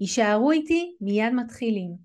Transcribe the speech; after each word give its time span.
יישארו 0.00 0.50
איתי, 0.50 0.96
מיד 1.00 1.32
מתחילים. 1.32 1.96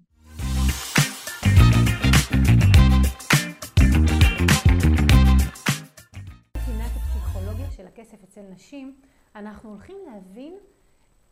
מבחינת 6.55 6.91
הפסיכולוגיה 6.95 7.71
של 7.71 7.87
הכסף 7.87 8.23
אצל 8.23 8.41
נשים, 8.41 8.95
אנחנו 9.35 9.69
הולכים 9.69 9.97
להבין 10.05 10.53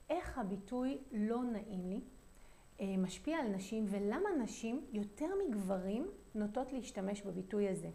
איך 0.09 0.37
הביטוי 0.37 0.97
לא 1.11 1.43
נעים 1.43 1.89
לי 1.89 2.01
אה, 2.81 2.97
משפיע 2.97 3.37
על 3.37 3.47
נשים 3.47 3.85
ולמה 3.89 4.29
נשים 4.43 4.85
יותר 4.93 5.27
מגברים 5.47 6.07
נוטות 6.35 6.73
להשתמש 6.73 7.21
בביטוי 7.21 7.69
הזה. 7.69 7.89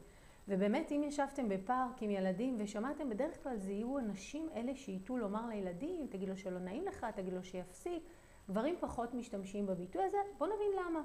ובאמת 0.48 0.92
אם 0.92 1.02
ישבתם 1.02 1.48
בפארק 1.48 2.02
עם 2.02 2.10
ילדים 2.10 2.56
ושמעתם 2.58 3.10
בדרך 3.10 3.42
כלל 3.42 3.56
זה 3.56 3.72
יהיו 3.72 3.98
הנשים 3.98 4.48
אלה 4.54 4.76
שייטו 4.76 5.16
לומר 5.16 5.48
לילדים 5.48 6.06
תגיד 6.10 6.28
לו 6.28 6.36
שלא 6.36 6.58
נעים 6.58 6.84
לך, 6.86 7.06
תגיד 7.14 7.32
לו 7.32 7.44
שיפסיק 7.44 8.02
גברים 8.48 8.76
פחות 8.80 9.14
משתמשים 9.14 9.66
בביטוי 9.66 10.02
הזה, 10.04 10.18
בואו 10.38 10.50
נבין 10.54 10.70
למה. 10.86 11.02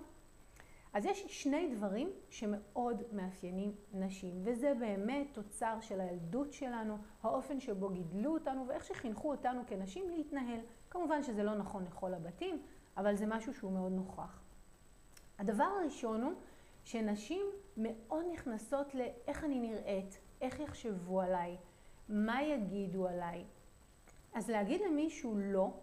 אז 0.94 1.06
יש 1.06 1.44
שני 1.44 1.76
דברים 1.76 2.10
שמאוד 2.30 3.04
מאפיינים 3.12 3.76
נשים, 3.94 4.42
וזה 4.44 4.74
באמת 4.80 5.28
תוצר 5.34 5.78
של 5.82 6.02
הילדות 6.02 6.54
שלנו, 6.54 6.98
האופן 7.24 7.60
שבו 7.60 7.90
גידלו 7.90 8.34
אותנו 8.34 8.68
ואיך 8.68 8.86
שחינכו 8.86 9.32
אותנו 9.32 9.62
כנשים 9.68 10.10
להתנהל. 10.10 10.60
כמובן 10.90 11.24
שזה 11.24 11.44
לא 11.44 11.56
נכון 11.56 11.86
לכל 11.86 12.14
הבתים, 12.14 12.62
אבל 12.98 13.16
זה 13.16 13.26
משהו 13.26 13.54
שהוא 13.54 13.72
מאוד 13.72 13.92
נוכח. 13.92 14.42
הדבר 15.40 15.64
הראשון 15.64 16.22
הוא 16.22 16.34
שנשים 16.84 17.46
מאוד 17.78 18.26
נכנסות 18.34 18.96
לאיך 18.96 19.44
אני 19.44 19.60
נראית, 19.60 20.20
איך 20.42 20.60
יחשבו 20.60 21.22
עליי, 21.22 21.58
מה 22.10 22.44
יגידו 22.44 23.08
עליי. 23.08 23.46
אז 24.34 24.50
להגיד 24.50 24.82
למישהו 24.82 25.38
לא, 25.38 25.74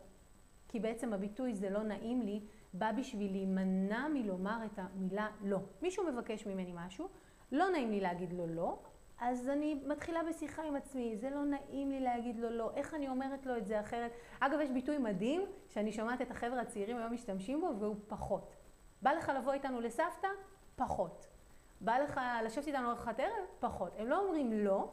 כי 0.68 0.80
בעצם 0.80 1.12
הביטוי 1.12 1.54
זה 1.54 1.70
לא 1.70 1.82
נעים 1.82 2.22
לי, 2.22 2.40
בא 2.72 2.92
בשביל 2.92 3.32
להימנע 3.32 4.08
מלומר 4.08 4.58
את 4.64 4.78
המילה 4.78 5.28
לא. 5.44 5.58
מישהו 5.82 6.04
מבקש 6.06 6.46
ממני 6.46 6.72
משהו, 6.74 7.08
לא 7.52 7.70
נעים 7.70 7.90
לי 7.90 8.00
להגיד 8.00 8.32
לו 8.32 8.46
לא, 8.46 8.78
אז 9.20 9.48
אני 9.48 9.74
מתחילה 9.86 10.20
בשיחה 10.28 10.62
עם 10.62 10.76
עצמי, 10.76 11.16
זה 11.16 11.30
לא 11.30 11.44
נעים 11.44 11.90
לי 11.90 12.00
להגיד 12.00 12.38
לו 12.38 12.50
לא, 12.50 12.70
איך 12.74 12.94
אני 12.94 13.08
אומרת 13.08 13.46
לו 13.46 13.56
את 13.56 13.66
זה 13.66 13.80
אחרת. 13.80 14.12
אגב, 14.40 14.60
יש 14.60 14.70
ביטוי 14.70 14.98
מדהים 14.98 15.42
שאני 15.68 15.92
שומעת 15.92 16.22
את 16.22 16.30
החבר'ה 16.30 16.60
הצעירים 16.60 16.96
היום 16.96 17.12
משתמשים 17.12 17.60
בו, 17.60 17.70
והוא 17.78 17.96
פחות. 18.08 18.54
בא 19.02 19.12
לך 19.12 19.32
לבוא 19.38 19.52
איתנו 19.52 19.80
לסבתא? 19.80 20.28
פחות. 20.76 21.26
בא 21.80 21.98
לך 21.98 22.20
לשבת 22.44 22.66
איתנו 22.66 22.90
ארוחת 22.90 23.20
ערב? 23.20 23.44
פחות. 23.60 23.92
הם 23.98 24.06
לא 24.06 24.24
אומרים 24.24 24.52
לא, 24.52 24.92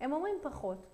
הם 0.00 0.12
אומרים 0.12 0.34
פחות. 0.42 0.86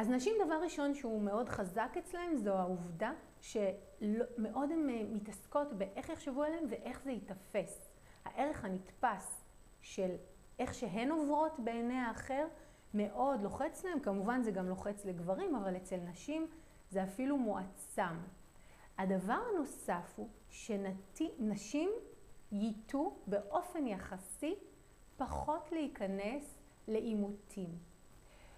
אז 0.00 0.08
נשים 0.08 0.34
דבר 0.46 0.62
ראשון 0.62 0.94
שהוא 0.94 1.22
מאוד 1.22 1.48
חזק 1.48 1.94
אצלהם 1.98 2.36
זו 2.36 2.54
העובדה 2.54 3.12
שמאוד 3.40 4.70
הן 4.70 4.90
אה, 4.90 5.02
מתעסקות 5.12 5.72
באיך 5.72 6.08
יחשבו 6.08 6.42
עליהם 6.42 6.64
ואיך 6.70 7.02
זה 7.04 7.10
ייתפס. 7.10 7.90
הערך 8.24 8.64
הנתפס 8.64 9.44
של 9.80 10.10
איך 10.58 10.74
שהן 10.74 11.10
עוברות 11.10 11.60
בעיני 11.64 11.98
האחר 11.98 12.46
מאוד 12.94 13.42
לוחץ 13.42 13.84
להם, 13.84 14.00
כמובן 14.00 14.42
זה 14.42 14.50
גם 14.50 14.68
לוחץ 14.68 15.04
לגברים, 15.04 15.54
אבל 15.54 15.76
אצל 15.76 15.96
נשים 15.96 16.46
זה 16.90 17.04
אפילו 17.04 17.38
מועצם. 17.38 18.16
הדבר 18.98 19.40
הנוסף 19.52 20.12
הוא 20.16 20.28
שנשים 20.48 21.90
ייטו 22.52 23.16
באופן 23.26 23.86
יחסי 23.86 24.54
פחות 25.16 25.72
להיכנס 25.72 26.58
לעימותים. 26.88 27.78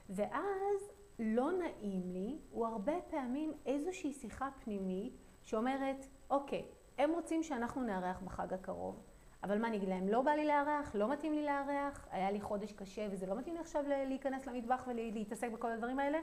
ואז 0.08 0.92
לא 1.19 1.53
נעים 1.53 2.12
לי 2.12 2.39
הוא 2.50 2.67
הרבה 2.67 2.93
פעמים 3.11 3.53
איזושהי 3.67 4.12
שיחה 4.12 4.49
פנימית 4.65 5.17
שאומרת, 5.43 6.06
אוקיי, 6.31 6.65
הם 6.99 7.11
רוצים 7.11 7.43
שאנחנו 7.43 7.83
נארח 7.83 8.21
בחג 8.21 8.53
הקרוב, 8.53 9.03
אבל 9.43 9.59
מה 9.59 9.71
נגיד 9.71 9.89
להם, 9.89 10.09
לא 10.09 10.23
בא 10.23 10.31
לי 10.31 10.47
לארח, 10.47 10.95
לא 10.95 11.12
מתאים 11.12 11.33
לי 11.33 11.45
לארח, 11.45 12.09
היה 12.11 12.31
לי 12.31 12.41
חודש 12.41 12.73
קשה 12.73 13.06
וזה 13.11 13.27
לא 13.27 13.34
מתאים 13.39 13.55
לי 13.55 13.61
עכשיו 13.61 13.84
להיכנס 14.09 14.47
למטבח 14.47 14.84
ולהתעסק 14.87 15.50
בכל 15.50 15.73
הדברים 15.73 15.99
האלה, 15.99 16.19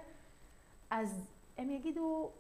אז 0.90 1.34
הם 1.58 1.70
יגידו, 1.70 2.32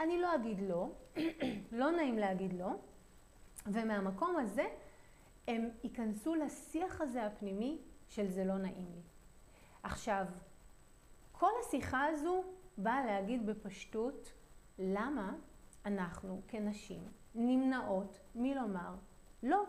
אני 0.00 0.20
לא 0.20 0.34
אגיד 0.34 0.60
לא, 0.60 0.90
לא 1.80 1.90
נעים 1.90 2.18
להגיד 2.18 2.52
לא, 2.52 2.70
ומהמקום 3.66 4.36
הזה 4.36 4.64
הם 5.48 5.68
ייכנסו 5.84 6.34
לשיח 6.34 7.00
הזה 7.00 7.26
הפנימי 7.26 7.78
של 8.08 8.26
זה 8.26 8.44
לא 8.44 8.58
נעים 8.58 8.86
לי. 8.94 9.02
עכשיו, 9.82 10.24
כל 11.40 11.50
השיחה 11.60 12.06
הזו 12.06 12.44
באה 12.78 13.06
להגיד 13.06 13.46
בפשטות 13.46 14.32
למה 14.78 15.34
אנחנו 15.86 16.42
כנשים 16.48 17.02
נמנעות 17.34 18.20
מלומר 18.34 18.94
לא. 19.42 19.64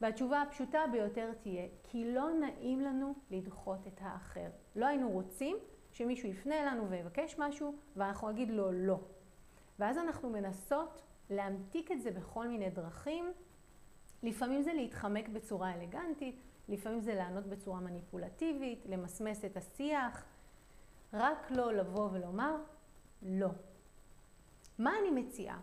והתשובה 0.00 0.42
הפשוטה 0.42 0.78
ביותר 0.92 1.32
תהיה 1.42 1.66
כי 1.82 2.14
לא 2.14 2.30
נעים 2.30 2.80
לנו 2.80 3.14
לדחות 3.30 3.86
את 3.86 4.00
האחר. 4.00 4.48
לא 4.76 4.86
היינו 4.86 5.10
רוצים 5.10 5.56
שמישהו 5.92 6.28
יפנה 6.28 6.62
אלינו 6.62 6.90
ויבקש 6.90 7.38
משהו 7.38 7.74
ואנחנו 7.96 8.30
נגיד 8.30 8.50
לו 8.50 8.72
לא. 8.72 9.00
ואז 9.78 9.98
אנחנו 9.98 10.30
מנסות 10.30 11.02
להמתיק 11.30 11.92
את 11.92 12.02
זה 12.02 12.10
בכל 12.10 12.48
מיני 12.48 12.70
דרכים. 12.70 13.32
לפעמים 14.22 14.62
זה 14.62 14.72
להתחמק 14.72 15.28
בצורה 15.28 15.74
אלגנטית, 15.74 16.40
לפעמים 16.68 17.00
זה 17.00 17.14
לענות 17.14 17.46
בצורה 17.46 17.80
מניפולטיבית, 17.80 18.86
למסמס 18.86 19.44
את 19.44 19.56
השיח. 19.56 20.24
רק 21.12 21.50
לא 21.50 21.72
לבוא 21.72 22.08
ולומר 22.12 22.56
לא. 23.22 23.48
מה 24.78 24.92
אני 25.00 25.22
מציעה? 25.22 25.60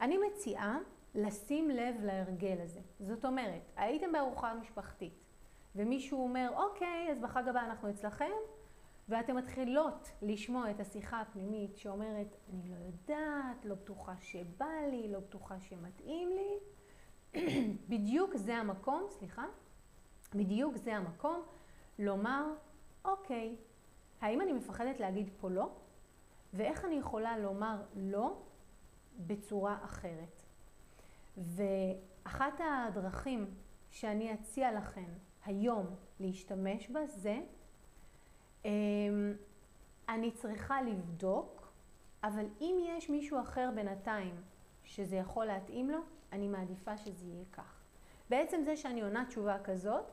אני 0.00 0.18
מציעה 0.18 0.78
לשים 1.14 1.70
לב 1.70 1.94
להרגל 2.02 2.56
הזה. 2.60 2.80
זאת 3.00 3.24
אומרת, 3.24 3.62
הייתם 3.76 4.12
בארוחה 4.12 4.54
משפחתית 4.54 5.24
ומישהו 5.76 6.22
אומר, 6.22 6.50
אוקיי, 6.54 7.12
אז 7.12 7.18
בחג 7.20 7.48
הבא 7.48 7.60
אנחנו 7.60 7.90
אצלכם, 7.90 8.30
ואתן 9.08 9.36
מתחילות 9.36 10.08
לשמוע 10.22 10.70
את 10.70 10.80
השיחה 10.80 11.20
הפנימית 11.20 11.76
שאומרת, 11.76 12.36
אני 12.52 12.70
לא 12.70 12.76
יודעת, 12.76 13.64
לא 13.64 13.74
בטוחה 13.74 14.14
שבא 14.20 14.66
לי, 14.90 15.12
לא 15.12 15.20
בטוחה 15.20 15.60
שמתאים 15.60 16.28
לי. 16.28 16.58
בדיוק 17.90 18.36
זה 18.36 18.56
המקום, 18.56 19.06
סליחה, 19.08 19.44
בדיוק 20.34 20.76
זה 20.76 20.96
המקום 20.96 21.42
לומר, 21.98 22.44
אוקיי, 23.04 23.56
האם 24.20 24.40
אני 24.40 24.52
מפחדת 24.52 25.00
להגיד 25.00 25.30
פה 25.40 25.50
לא? 25.50 25.70
ואיך 26.54 26.84
אני 26.84 26.94
יכולה 26.94 27.38
לומר 27.38 27.82
לא 27.96 28.42
בצורה 29.26 29.78
אחרת? 29.84 30.42
ואחת 31.36 32.60
הדרכים 32.60 33.54
שאני 33.90 34.34
אציע 34.34 34.72
לכם 34.72 35.08
היום 35.44 35.86
להשתמש 36.20 36.90
בה 36.90 37.06
זה 37.06 37.38
אמ, 38.64 38.70
אני 40.08 40.30
צריכה 40.30 40.82
לבדוק, 40.82 41.72
אבל 42.24 42.46
אם 42.60 42.76
יש 42.86 43.10
מישהו 43.10 43.40
אחר 43.40 43.70
בינתיים 43.74 44.42
שזה 44.84 45.16
יכול 45.16 45.46
להתאים 45.46 45.90
לו, 45.90 45.98
אני 46.32 46.48
מעדיפה 46.48 46.98
שזה 46.98 47.26
יהיה 47.26 47.44
כך. 47.52 47.84
בעצם 48.30 48.62
זה 48.64 48.76
שאני 48.76 49.00
עונה 49.00 49.24
תשובה 49.24 49.58
כזאת, 49.64 50.04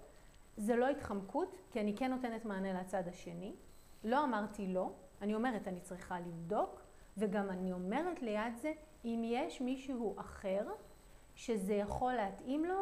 זה 0.57 0.75
לא 0.75 0.89
התחמקות, 0.89 1.57
כי 1.71 1.79
אני 1.79 1.95
כן 1.97 2.11
נותנת 2.11 2.45
מענה 2.45 2.81
לצד 2.81 3.07
השני. 3.07 3.55
לא 4.05 4.23
אמרתי 4.23 4.67
לא, 4.67 4.91
אני 5.21 5.35
אומרת 5.35 5.67
אני 5.67 5.79
צריכה 5.79 6.19
לבדוק, 6.19 6.81
וגם 7.17 7.49
אני 7.49 7.71
אומרת 7.71 8.21
ליד 8.21 8.57
זה, 8.57 8.71
אם 9.05 9.21
יש 9.25 9.61
מישהו 9.61 10.15
אחר 10.17 10.67
שזה 11.35 11.73
יכול 11.73 12.13
להתאים 12.13 12.65
לו, 12.65 12.75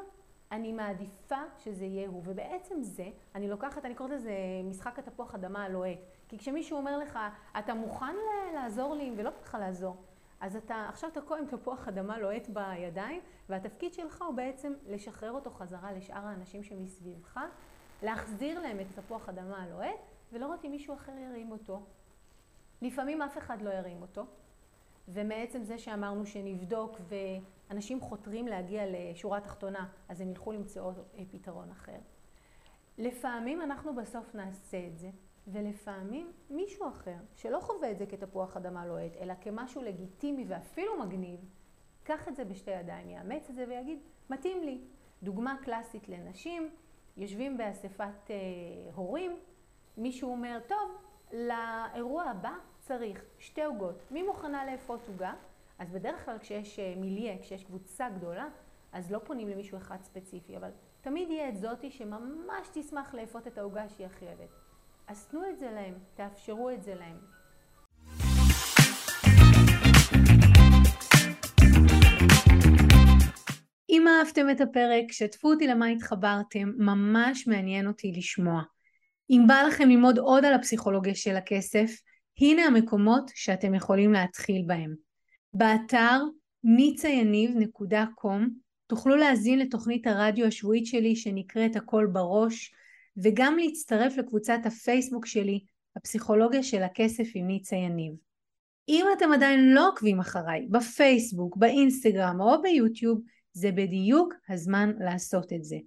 אני 0.52 0.72
מעדיפה 0.72 1.42
שזה 1.58 1.86
יהיה 1.86 2.08
הוא. 2.08 2.22
ובעצם 2.26 2.82
זה, 2.82 3.10
אני 3.36 3.50
לוקחת, 3.50 3.86
אני 3.86 3.96
קוראת 3.96 4.12
לזה 4.12 4.34
משחק 4.64 5.00
התפוח 5.00 5.36
אדמה 5.36 5.64
הלוהט. 5.64 6.00
כי 6.28 6.38
כשמישהו 6.38 6.78
אומר 6.78 6.98
לך, 6.98 7.20
אתה 7.60 7.74
מוכן 7.74 8.16
לעזור 8.54 8.96
לי, 8.96 9.14
ולא 9.18 9.32
לך 9.42 9.58
לעזור, 9.60 9.96
אז 10.40 10.56
אתה 10.56 10.86
עכשיו 10.90 11.10
תקוע 11.14 11.38
עם 11.38 11.46
תפוח 11.46 11.88
אדמה 11.88 12.18
לוהט 12.18 12.48
בידיים, 12.48 13.22
והתפקיד 13.50 13.94
שלך 13.94 14.22
הוא 14.22 14.36
בעצם 14.36 14.74
לשחרר 14.88 15.32
אותו 15.32 15.50
חזרה 15.50 15.92
לשאר 15.92 16.28
האנשים 16.28 16.64
שמסביבך, 16.64 17.40
להחזיר 18.04 18.60
להם 18.60 18.80
את 18.80 18.86
תפוח 18.96 19.30
אדמה 19.30 19.64
הלוהט, 19.64 20.00
ולראות 20.34 20.66
אם 20.66 20.72
מישהו 20.72 20.94
אחר 20.94 21.12
ירים 21.18 21.52
אותו. 21.52 21.86
לפעמים 22.82 23.22
אף 23.22 23.38
אחד 23.38 23.62
לא 23.62 23.70
ירים 23.70 24.02
אותו, 24.02 24.26
ומעצם 25.08 25.64
זה 25.64 25.78
שאמרנו 25.78 26.26
שנבדוק 26.26 26.98
ואנשים 27.70 28.02
חותרים 28.02 28.48
להגיע 28.48 28.84
לשורה 28.88 29.42
תחתונה, 29.42 29.90
אז 30.10 30.22
הם 30.22 30.30
ילכו 30.30 30.52
למצוא 30.52 30.92
פתרון 31.32 31.72
אחר. 31.72 31.98
לפעמים 32.98 33.62
אנחנו 33.62 33.96
בסוף 33.96 34.36
נעשה 34.36 34.88
את 34.88 34.98
זה, 34.98 35.10
ולפעמים 35.48 36.32
מישהו 36.50 36.88
אחר, 36.90 37.18
שלא 37.36 37.60
חווה 37.60 37.92
את 37.92 37.98
זה 37.98 38.06
כתפוח 38.06 38.58
אדמה 38.58 38.86
לוהט, 38.86 39.12
אלא 39.20 39.34
כמשהו 39.42 39.82
לגיטימי 39.82 40.46
ואפילו 40.48 41.00
מגניב, 41.00 41.40
קח 42.04 42.28
את 42.28 42.36
זה 42.36 42.46
בשתי 42.46 42.72
ידיים, 42.72 43.10
יאמץ 43.10 43.50
את 43.50 43.56
זה 43.56 43.66
ויגיד, 43.68 44.00
מתאים 44.30 44.64
לי. 44.64 44.82
דוגמה 45.24 45.56
קלאסית 45.64 46.10
לנשים, 46.10 46.70
יושבים 47.18 47.58
באספת 47.58 48.30
אה, 48.32 48.36
הורים, 48.96 49.32
מישהו 49.98 50.32
אומר, 50.32 50.60
טוב, 50.68 50.98
לאירוע 51.34 52.24
הבא 52.24 52.54
צריך 52.80 53.24
שתי 53.40 53.64
עוגות. 53.64 54.04
מי 54.12 54.24
מוכנה 54.24 54.66
לאפות 54.66 55.08
עוגה? 55.08 55.34
אז 55.80 55.92
בדרך 55.92 56.26
כלל 56.26 56.38
כשיש 56.38 56.80
אה, 56.80 56.94
מיליה, 56.98 57.38
כשיש 57.42 57.64
קבוצה 57.64 58.10
גדולה, 58.10 58.48
אז 58.92 59.12
לא 59.12 59.20
פונים 59.20 59.48
למישהו 59.48 59.78
אחד 59.78 59.98
ספציפי, 60.02 60.58
אבל 60.58 60.70
תמיד 61.02 61.30
יהיה 61.30 61.50
את 61.50 61.58
זאתי 61.58 61.92
שממש 61.92 62.68
תשמח 62.74 63.14
לאפות 63.14 63.48
את 63.48 63.58
העוגה 63.58 63.90
שהיא 63.90 64.08
הכי 64.08 64.26
אוהבת. 64.26 64.50
אז 65.08 65.26
תנו 65.28 65.50
את 65.50 65.60
זה 65.60 65.72
להם, 65.72 65.94
תאפשרו 66.14 66.70
את 66.70 66.84
זה 66.84 66.96
להם. 66.96 67.18
אם 73.90 74.08
אהבתם 74.08 74.50
את 74.50 74.62
הפרק, 74.62 75.12
שתפו 75.12 75.52
אותי 75.52 75.68
למה 75.68 75.88
התחברתם, 75.88 76.72
ממש 76.78 77.48
מעניין 77.48 77.88
אותי 77.88 78.12
לשמוע. 78.18 78.62
אם 79.30 79.44
בא 79.48 79.64
לכם 79.68 79.90
ללמוד 79.90 80.18
עוד 80.18 80.46
על 80.46 80.54
הפסיכולוגיה 80.54 81.16
של 81.16 81.36
הכסף, 81.36 81.92
הנה 82.42 82.66
המקומות 82.66 83.32
שאתם 83.36 83.76
יכולים 83.76 84.14
להתחיל 84.14 84.64
בהם. 84.68 84.96
באתר 85.54 86.22
ניצayaniv.com 86.66 88.50
תוכלו 88.88 89.16
להזין 89.16 89.60
לתוכנית 89.60 90.08
הרדיו 90.08 90.46
השבועית 90.46 90.86
שלי 90.86 91.16
שנקראת 91.16 91.76
הכל 91.76 92.08
בראש, 92.14 92.74
וגם 93.18 93.58
להצטרף 93.58 94.18
לקבוצת 94.18 94.60
הפייסבוק 94.66 95.26
שלי, 95.26 95.60
הפסיכולוגיה 95.96 96.64
של 96.64 96.84
הכסף 96.84 97.28
עם 97.36 97.48
ניצה 97.48 97.76
יניב. 97.76 98.14
אם 98.90 99.06
אתם 99.18 99.32
עדיין 99.32 99.74
לא 99.74 99.90
עוקבים 99.90 100.20
אחריי 100.20 100.68
בפייסבוק, 100.70 101.58
באינסטגרם 101.58 102.42
או 102.42 102.62
ביוטיוב, 102.62 103.22
זה 103.54 103.72
בדיוק 103.72 104.34
הזמן 104.50 104.92
לעשות 105.00 105.54
את 105.54 105.64
זה. 105.64 105.78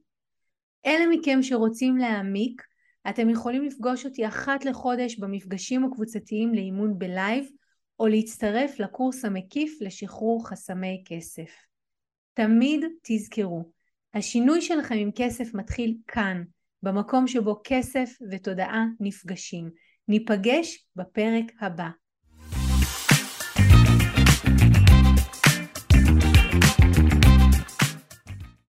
אלה 0.87 1.05
מכם 1.11 1.43
שרוצים 1.43 1.97
להעמיק, 1.97 2.63
אתם 3.09 3.31
יכולים 3.31 3.65
לפגוש 3.65 4.05
אותי 4.05 4.27
אחת 4.27 4.65
לחודש 4.65 5.19
במפגשים 5.19 5.85
הקבוצתיים 5.85 6.55
לאימון 6.55 6.99
בלייב, 6.99 7.49
או 8.01 8.07
להצטרף 8.07 8.81
לקורס 8.81 9.25
המקיף 9.25 9.79
לשחרור 9.81 10.49
חסמי 10.49 11.03
כסף. 11.07 11.51
תמיד 12.35 12.85
תזכרו, 13.03 13.71
השינוי 14.15 14.63
שלכם 14.63 14.95
עם 14.95 15.11
כסף 15.15 15.55
מתחיל 15.55 15.97
כאן, 16.07 16.43
במקום 16.83 17.27
שבו 17.27 17.61
כסף 17.65 18.11
ותודעה 18.31 18.85
נפגשים. 19.01 19.71
ניפגש 20.09 20.87
בפרק 20.97 21.45
הבא. 21.61 21.89